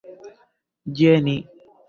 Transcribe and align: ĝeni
ĝeni 1.01 1.37